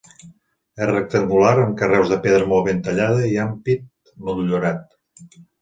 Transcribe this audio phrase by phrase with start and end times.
[0.85, 3.87] És rectangular, amb carreus de pedra molt ben tallada i ampit
[4.31, 5.01] motllurat.